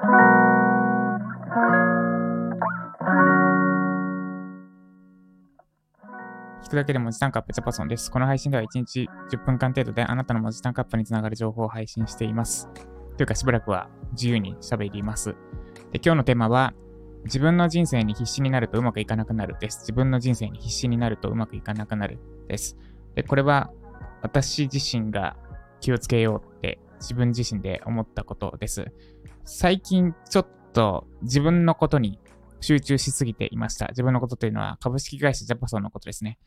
[0.00, 0.02] 聞
[6.70, 8.10] くだけで文字単価アップジャパソンです。
[8.10, 12.70] この配信では1日10分間程度であなたの文字単価アップにつながる情報を配信しています。
[13.18, 15.36] というかしばらくは自由に喋ります。
[15.92, 16.72] で今日のテーマは
[17.24, 19.80] 自分の人生に必死になるとうまくいかなくなるです。
[19.80, 22.78] 自分の人生に必死になるとうまくいかなくなるです。
[23.14, 23.70] で、これは
[24.22, 25.36] 私自身が
[25.80, 26.49] 気をつけようっ
[27.00, 28.86] 自分自身で思ったことです。
[29.44, 32.20] 最近ちょっと自分のことに
[32.60, 33.88] 集中しすぎていました。
[33.88, 36.38] 自分のことというのは株式会社ジャパソンのことですね。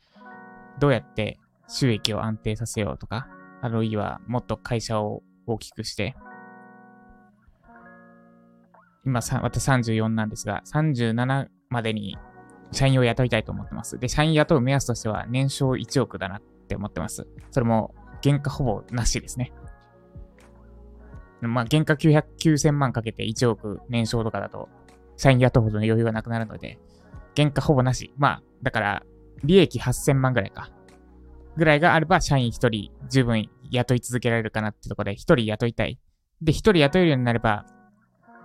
[0.80, 3.28] どうやって収益を安定させようとか、
[3.62, 6.16] あるいはもっと会社を大きくして、
[9.06, 12.18] 今さ、私34なんですが、37までに
[12.72, 14.00] 社員を雇いたいと思ってます。
[14.00, 17.28] で、社員雇う目安としては年商1億だなって思ってます。
[17.52, 17.94] それも
[18.24, 19.52] 原価ほぼなしですね。
[21.48, 24.70] まあ、原価900、9000万かけて1億年商とかだと、
[25.18, 26.80] 社員雇うほどの余裕がなくなるので、
[27.36, 28.14] 原価ほぼなし。
[28.18, 29.04] まあ、だから、
[29.44, 30.70] 利益8000万ぐらいか。
[31.56, 36.00] ぐらいがあれば、社員1人十分雇い続けられるかなってところで、1人雇いたい。
[36.42, 37.66] で、1人雇えるようになれば、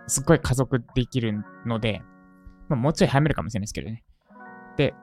[0.07, 2.03] すっごい加速できるので、
[2.69, 4.05] まあ、もうちょい早めるかもしれないですけどね。
[4.77, 4.95] で、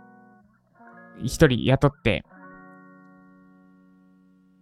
[1.24, 2.24] 一人雇って、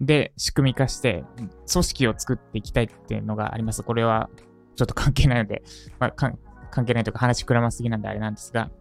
[0.06, 1.24] で、仕組み化して、
[1.72, 3.84] 組織を作っていきたいっていうのがあります。
[3.84, 4.30] これは、
[4.76, 5.64] ちょっと関係ないので、
[6.00, 6.38] まあ、関
[6.86, 8.72] 係ないというか話膨らますぎなんであれなんですが。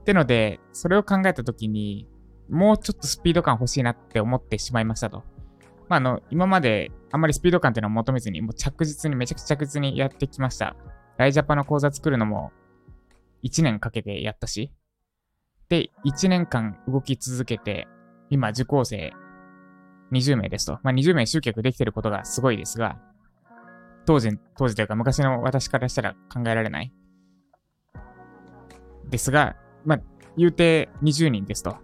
[0.00, 2.08] ってので、それを考えたときに、
[2.48, 5.24] もうちょっとスピード感欲しいなって思ってしまいましたと。
[5.88, 10.76] まあ、あの、今まであんまりスピード感っていうのを求めずに、もう着実に、めちゃくちゃ着実にやってきました。
[11.16, 12.52] ライジャパの講座作るのも
[13.42, 14.72] 1年かけてやったし、
[15.68, 17.88] で、1年間動き続けて、
[18.30, 19.12] 今受講生
[20.12, 20.78] 20名ですと。
[20.82, 22.98] まあ、20名集客できてることがすごいですが、
[24.04, 26.92] 当時、当時というか昔の私からしたら考えられない。
[29.08, 30.00] ですが、まあ、
[30.36, 31.76] 言うて20人ですと。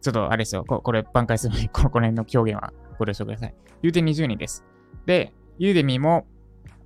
[0.00, 0.64] ちょっとあれですよ。
[0.66, 3.54] ここれ挽回するのに、この辺の表現はご了承ください。
[3.82, 4.64] 言うて20人です。
[5.06, 6.26] で、ユーデミも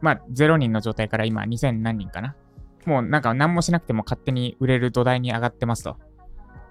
[0.01, 2.37] まあ、0人の状態から今2000何人かな。
[2.85, 5.97] もうなんか何もしなくても勝手に売れる土台に上がってますと。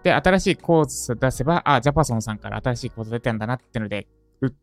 [0.05, 4.07] で、新しいコース出せば、あ、ジャパソンさんから新しいコース出てんだなってので、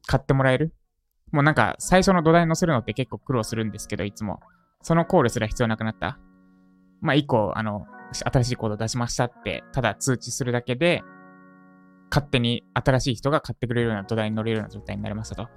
[0.06, 0.72] 買ってもらえる？
[1.32, 4.38] もうなんか最初の土台に乗せるのって結構苦労するんですけど、いつも。
[4.82, 6.20] そのコールすら必要なくなった。
[7.00, 11.02] まあ、以降、あの、新しいコード出しましたって、ただ通知するだけで、
[12.08, 15.48] 勝手に新しい人が買ってくれるような土台に乗れるような状態になりましたと。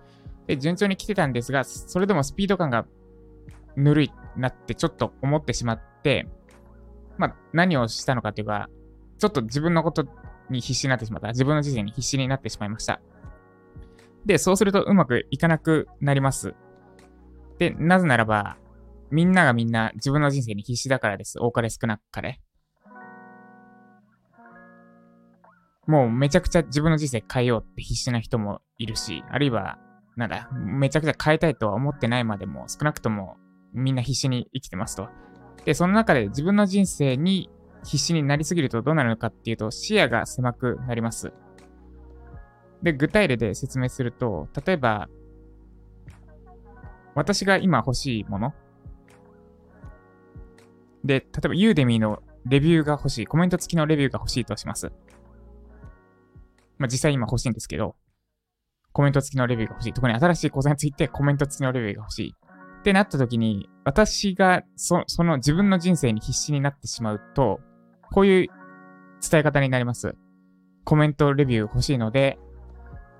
[0.47, 2.87] で、順調に来てたんですが、それでもスピード感が
[3.75, 6.27] ぬるいなってちょっと思ってしまって、
[7.17, 8.69] まあ、何をしたのかというか、
[9.17, 10.05] ちょっと自分のこと
[10.49, 11.29] に必死になってしまった。
[11.29, 13.01] 自分の人生に必死になってしまいました。
[14.25, 16.55] で、そうするとうまくいかなくなります。
[17.59, 18.57] で、なぜならば、
[19.11, 21.39] みんながみんな自分の人生に必死だからです。
[21.39, 22.41] 多かれ少なかれ。
[25.87, 29.77] もうめちゃくちゃ自分の人生変えようって必死な人もいるし、あるいは
[30.15, 33.37] なんだ、めちゃくちゃ変えたいとは思ってないまでも、少なくとも
[33.73, 35.09] みんな必死に生きてますと。
[35.65, 37.49] で、その中で自分の人生に
[37.85, 41.31] 必死になりすぎるとどうなるのかっていうと、視野が狭くなります。
[42.81, 45.07] で、具体例で説明すると、例えば、
[47.13, 48.53] 私が今欲しいもの。
[51.03, 54.91] で、例えば、ユーデミーのレビューが欲しい、コメント付きのレビューが欲しいとします。
[56.77, 57.95] まあ、実際今欲しいんですけど、
[58.91, 59.93] コメント付きのレビューが欲しい。
[59.93, 62.35] 特に新しい講座についてコメント付きのレビューが欲しい。
[62.79, 67.59] ってなった時に、私がそその自分の人生に必死になってしまうと、
[68.11, 68.47] こういう
[69.29, 70.15] 伝え方になります。
[70.83, 72.37] コメントレビュー欲しいので、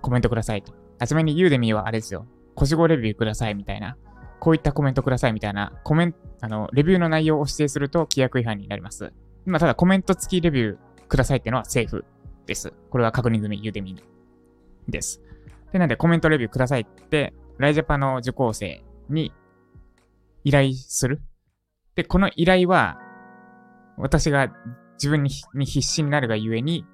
[0.02, 0.74] コメントくださいと。
[1.00, 2.28] あちなみにユーデミーはあれですよ。
[2.56, 3.98] 腰語レビューくださいみたいな。
[4.40, 9.12] こういったコメントくださいみたいな、コメント、あの、レビューの内容を指定すると規約違反になります。
[9.48, 12.06] 今、ただコメント付きレビューくださいっていうのはセーフ
[12.46, 12.74] です。
[12.90, 15.22] これは確認済み、ユーデミーです。
[15.72, 19.34] で、なんでコメントレビューくださいって、ライジャパの受講生に
[20.44, 21.22] 依頼する。
[21.96, 23.00] で、この依頼は、
[23.98, 24.52] 私が
[24.98, 26.86] 自分に必死になるがゆえに、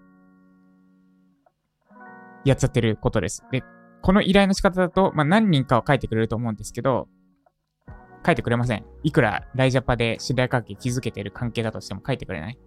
[2.45, 3.43] やっちゃってることです。
[3.51, 3.63] で、
[4.01, 7.07] この依頼の仕方だと、まあ、何人かは書いてくれると思うんですけど、
[8.25, 8.85] 書いてくれません。
[9.03, 12.59] いくらライジャパで信頼関係築けてる関係だとしても書いてくれない。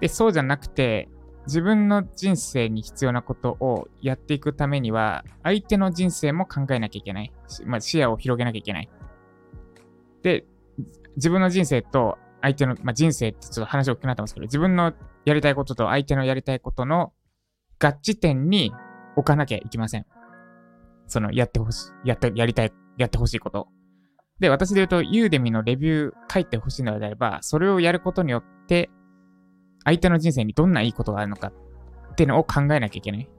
[0.00, 1.08] で、そうじゃなくて、
[1.46, 7.32] 自分の人生に必要なことをやっていくためには、相手の人生も考えなきゃいけない。
[7.66, 8.88] まあ、視野を広げなきゃいけない。
[10.22, 10.46] で、
[11.16, 14.92] 自分の人生と相手の、まあ、人生ってちょっと話大きくなってますけど、自分の
[15.24, 17.14] やりたいことと相手のやりたいことの
[17.78, 18.70] 合致点に
[19.16, 20.04] 置かなきゃいけません。
[21.06, 23.68] その、やってほしい、やって、やりたい、やってほしいこと。
[24.40, 28.90] で、私で言うと、ユーデミのレビュー書いてほしいのであれば、それをやることによって、
[29.84, 31.50] 相手の人生にどんないいことがあるのか
[32.12, 33.30] っていうのを考えなきゃいけない。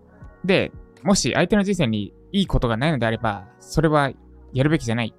[0.44, 0.72] で、
[1.04, 4.12] もし相手の人生にいいことがないのであれば、それは
[4.52, 5.14] やるべきじゃない。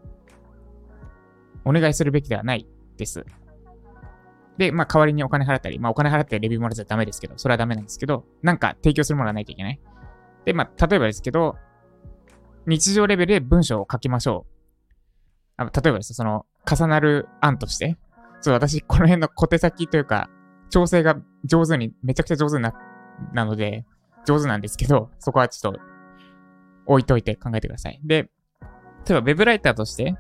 [1.64, 2.66] お願いするべきではない
[2.96, 3.24] です。
[4.58, 9.80] で、まあ代わりにお金払ったり、まあお金払ってレビューもらっちゃダメですけど、それはダメなんですけど、なんか提供するものがないといけない。
[10.44, 11.56] で、まあ例えばですけど、
[12.66, 14.56] 日常レベルで文章を書きましょう。
[15.58, 17.96] あ例えばですその、重なる案として、
[18.40, 20.28] そう、私、この辺の小手先というか、
[20.70, 22.74] 調整が上手に、めちゃくちゃ上手な、
[23.32, 23.86] なので、
[24.26, 25.80] 上手なんですけど、そこはちょっと、
[26.86, 28.00] 置いといて考えてください。
[28.04, 28.30] で、
[29.08, 30.16] 例えば、ウェブライターとして、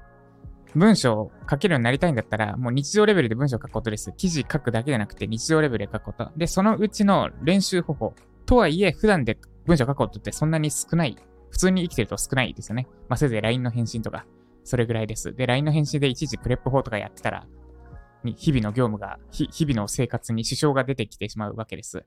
[0.76, 4.12] 文章を書けるようになりたいんだったら、もう日常レベルで文章を書くことです。
[4.12, 6.30] 記事書くだけじゃなくて、日常レベルで書くこと。
[6.36, 8.14] で、そのうちの練習方法。
[8.44, 11.16] とはいえ、普段で文章を書くことってそんなに少ない。
[11.48, 12.86] 普通に生きてると少ないですよね。
[13.08, 14.26] まあ、せいぜい LINE の返信とか、
[14.64, 15.34] それぐらいです。
[15.34, 17.46] で、LINE の返信でいちいちプレップ法とかやってたら、
[18.24, 22.04] 日々の業務が、日々の生活に支障が出てきてしまうわけです。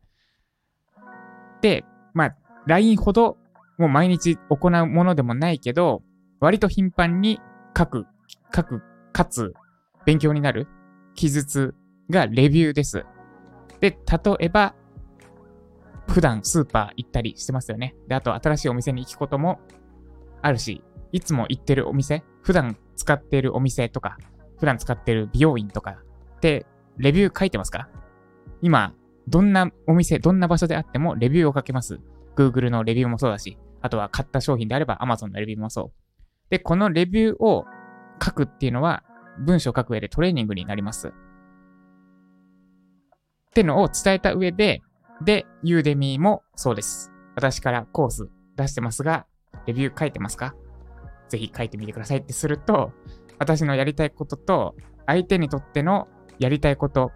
[1.61, 2.35] で、まあ、
[2.67, 3.37] LINE ほど
[3.79, 6.03] もう毎日行うものでもないけど、
[6.41, 7.39] 割と頻繁に
[7.75, 8.05] 書く、
[8.55, 8.81] 書く、
[9.13, 9.53] かつ
[10.05, 10.67] 勉強になる
[11.15, 11.75] 記述
[12.09, 13.05] がレビューです。
[13.79, 13.97] で、例
[14.39, 14.75] えば、
[16.07, 17.95] 普段スーパー行ったりしてますよね。
[18.07, 19.59] で、あと新しいお店に行くことも
[20.41, 24.17] あるし、いつも行ってるお店、普段使ってるお店とか、
[24.57, 25.97] 普段使ってる美容院とか
[26.37, 26.65] って
[26.97, 27.89] レビュー書いてますか？
[28.61, 28.93] 今、
[29.27, 31.99] どんなお店、どんな場所であってもレビューを書けます。
[32.35, 36.09] Google のレビューもそうだし、あとは買った商品であれば Amazon のレビューもそう。
[36.49, 37.65] で、このレビューを
[38.23, 39.03] 書くっていうのは
[39.39, 41.07] 文章を書く上でトレーニングになります。
[41.07, 41.11] っ
[43.53, 44.81] てのを伝えた上で、
[45.23, 47.11] で、ユーデミーもそうです。
[47.35, 49.25] 私からコース出してますが、
[49.65, 50.55] レビュー書いてますか？
[51.29, 52.91] ぜひ書いてみてくださいってすると、
[53.37, 54.75] 私のやりたいことと、
[55.05, 56.07] 相手にとっての
[56.37, 57.11] やりたいこと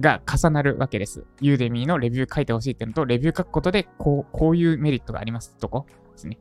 [0.00, 1.24] が重なるわけです。
[1.40, 6.38] ユーデミーのレビュー書いてほしいっていうのと、レビュー書くことで、こう、こういうメリットがありますとこですね。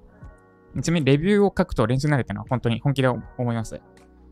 [0.81, 3.81] ちなみにレビューを書くと練習になるっていうのは本当に本気で思います。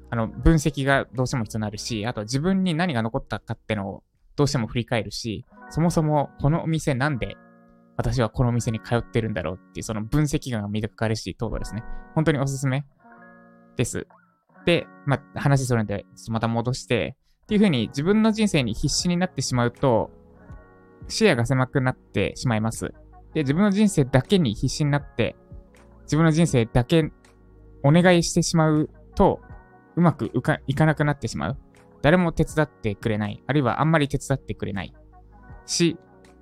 [0.09, 4.03] あの、分析がどうしても必要になるし、あと自分に何が残ったかってのを
[4.35, 7.37] どうしても振り返るし、そもそもこのお店なんで
[7.97, 11.83] 私はこのお店に通ってるんだろうっていうその分析眼が磨かれるし、等々ですね。
[12.13, 12.85] 本当におすすめ
[13.77, 14.07] です。
[14.65, 20.11] で、まあ、話するんで、また戻して、っていう風に自分の人生に必死になってしまうと、
[21.07, 22.93] 視野が狭くなってしまいます。
[23.33, 25.35] で、自分の人生だけに必死になって、
[26.05, 27.11] 自分の人生だけ
[27.83, 29.41] お願いしてしまうと、
[29.95, 30.31] うまく
[30.67, 31.57] いかなくなってしまう。
[32.01, 33.43] 誰も手伝ってくれない。
[33.47, 34.93] あるいはあんまり手伝ってくれない。
[35.65, 35.97] し、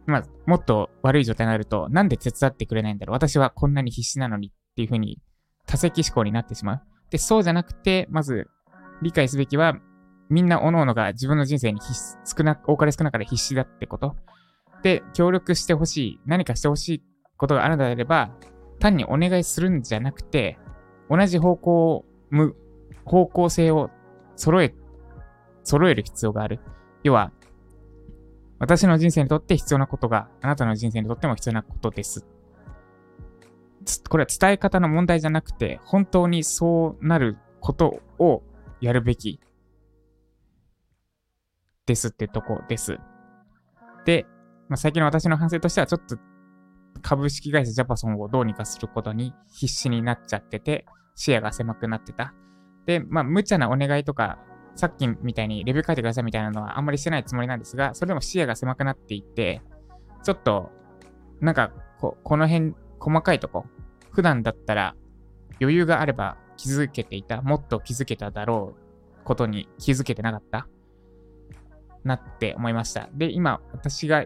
[0.06, 5.20] まあ、もっと悪い状態になると、なんで手伝ってくれないんだろう私はこんなに必死なのにっていう風に
[5.66, 6.82] 多責思考になってしまう。
[7.10, 8.48] で、そうじゃなくて、まず
[9.02, 9.78] 理解すべきは、
[10.30, 11.80] みんな各々が自分の人生に
[12.26, 14.16] 少な、多かれ少なかれ必死だってこと。
[14.82, 17.04] で、協力してほしい、何かしてほしい
[17.38, 18.32] ことがあるのであれば、
[18.84, 20.60] 単にお願いするんじゃなくて、
[21.10, 22.56] 同じ方向、む、
[23.06, 23.90] 方向性を
[24.36, 24.76] 揃え、
[25.64, 26.60] 揃える必要がある。
[27.02, 27.32] 要は、
[28.60, 32.26] 私の人生にとって必要なことが、あなたの人生にとっても必要なことです。
[34.10, 38.44] これは伝え方の問題じゃなくて、本当にそうなることを
[38.82, 39.40] やるべき
[41.86, 42.98] ですってとこです。
[44.06, 44.26] で、
[44.68, 46.18] まあ、最近の私の反省としては、ちょっと
[47.02, 50.86] 株式会社ジャパソンをどうにかすることに必死になっちゃってて、
[51.16, 52.34] 視野が狭くなってた。
[52.86, 54.40] で、まあ、無茶なお願いとか、
[54.76, 59.62] さっきみたいにレビュー書いてくださいみたいなのはあんまりしてないつもりなんですが、それでも視野が狭くなっていって、
[60.24, 60.72] ちょっと、
[61.42, 63.66] なんかこ、この辺、細かいとこ、
[64.12, 64.96] 普段だったら
[65.60, 68.76] 余裕があれば気づけていた、もっと気づけただろ
[69.22, 70.68] うことに気づけてなかった？
[72.04, 73.10] なって思いました。
[73.14, 74.26] で、今、私が、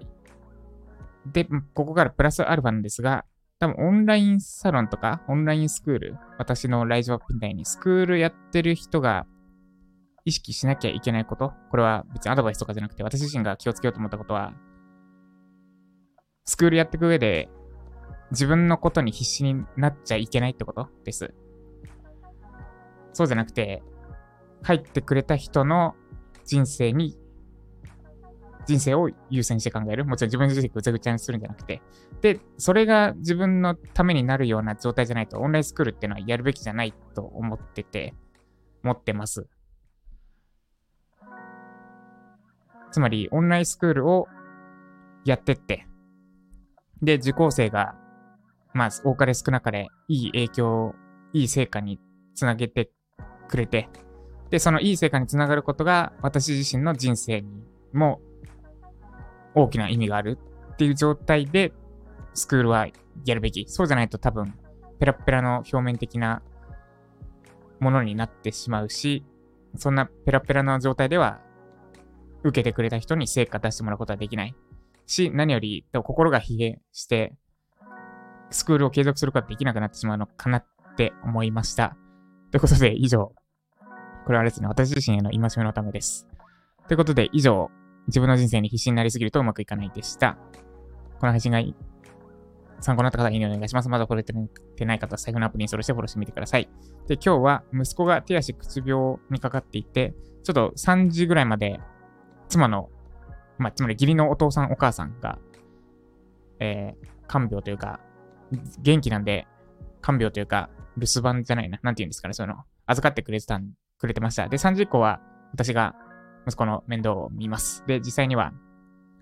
[1.32, 3.26] で、ここからプラスアルファなんですが、
[3.60, 9.26] 多分オンラインサロンとか、オンラインスクール、私のライジョアップみたいにスクールやってる人が
[10.26, 14.54] 意識しなきゃいけないこと、これは別にアドバイスとかじゃなくて、私自身が気をつけようと思ったことは、
[16.46, 17.50] スクールやっていく上で、
[18.32, 21.34] 自分のことに必死になっちゃいけないってことです。
[23.14, 23.82] そうじゃなくて、
[24.64, 25.96] 入ってくれた人の
[26.46, 27.18] 人生に、
[28.68, 30.06] 人生を優先して考える。
[30.06, 31.82] もちろん自分の人生ぐちゃぐちゃにするんじゃなくて。
[32.22, 38.14] で、それが自分のためになるような状態じゃないと、オンラインスクールっていうのはやるべきじゃないと思ってて、
[38.84, 39.48] 持ってます。
[42.92, 44.28] つまり、オンラインスクールを
[45.24, 45.88] やってって、
[47.02, 47.96] で、受講生が、
[48.74, 50.94] まあ、多かれ少なかれ、いい影響、
[51.32, 52.00] いい成果に
[52.36, 52.92] つなげて
[53.48, 53.88] くれて、
[54.50, 58.20] で、そのいい成果につながることが私自身の人生にも
[59.58, 60.38] 大きな意味がある
[60.74, 61.74] っていう状態で
[62.34, 62.88] スクールは
[63.26, 63.66] やるべき。
[63.68, 64.54] そうじゃないと多分
[65.00, 66.42] ペラペラの表面的な
[67.80, 69.26] ものになってしまうし、
[69.76, 71.40] そんなペラペラの状態では
[72.44, 74.56] 受けてくれた人に成果出してもらうことはできない
[75.06, 77.36] し、何より心が疲弊して、
[78.50, 81.98] スクールを継続することができなくなってしまうのかなって思いました。
[82.52, 83.34] ということで、以上。
[84.26, 86.28] これはですね、私自身への戒めのためです。
[86.88, 87.70] ということで、以上、
[88.08, 90.38] 自分の人生に必死になりすぎるとうまくいかないでした。
[91.20, 91.60] この配信が
[92.80, 93.90] 参考になった方は、いいねお願いします。
[93.90, 96.70] まだこれってない方は財布のアプリにインストールしてフォローしてみてください。
[97.08, 101.80] で、今日は息子が手足口病にかかっていて、ちょっと3時ぐらいまで
[102.50, 102.90] 妻の、
[103.58, 105.40] まあ、つまり義理のお父さんお母さんが、
[106.60, 108.00] えー、看病というか、
[108.80, 109.48] 元気なんで、
[110.02, 111.80] 看病というか、留守番じゃないな。
[111.82, 112.56] なんて言うんですかね、その。
[112.86, 114.48] 預かってくれてたん、くれてました。
[114.48, 115.20] で、3時以降は、
[115.52, 115.96] 私が
[116.48, 117.84] 息子の面倒を見ます。
[117.88, 118.54] で、実際には、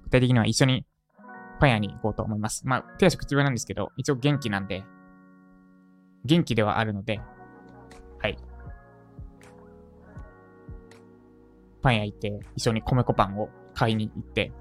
[0.03, 0.85] 具体的には一緒に
[1.59, 2.67] パン屋に行こうと思います。
[2.67, 4.83] まあ、手足口病なんですけど、一応元気なんで、
[6.23, 7.19] 元気ではあるので、
[8.19, 8.37] はい。
[11.81, 14.51] パン屋行って、一緒に米粉パンを買いに行って、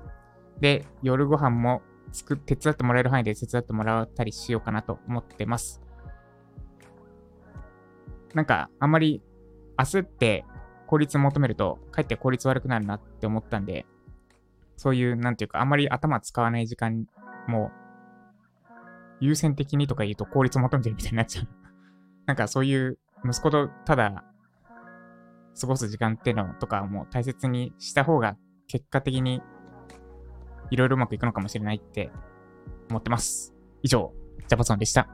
[0.60, 5.82] で、夜ご飯も作手伝ってもらえる範囲で手伝ってもらったりしようかなと思ってます。
[8.32, 9.22] なんか、あんまり
[9.76, 10.44] 焦って
[10.86, 13.86] 効率求めると、かえって効率悪くなるなって思ったんで、
[14.76, 17.06] そういう、なんていうか、あまり頭使わない時間
[17.46, 17.70] も、
[19.20, 21.48] 優先的にとか言うと効率求めてるみたいになっちゃう。
[22.26, 24.24] なんかそういう息子とただ
[25.60, 28.36] 過ごす時間っていうのとかも大切にした方が
[28.66, 29.42] 結果的に
[30.70, 32.10] いろいろうまくいくのかもしれないって
[32.90, 33.54] 思ってます。
[33.82, 34.12] 以上、
[34.48, 35.08] ジャパソンでした。